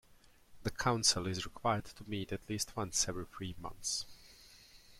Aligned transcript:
The 0.63 0.71
Council 0.71 1.27
is 1.27 1.45
required 1.45 1.85
to 1.85 2.09
meet 2.09 2.31
at 2.31 2.49
least 2.49 2.75
once 2.75 3.07
every 3.07 3.25
three 3.27 3.53
months. 3.59 4.07